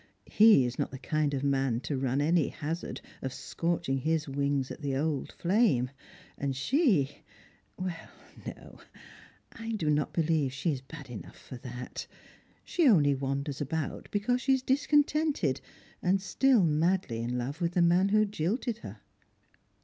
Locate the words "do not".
9.73-10.11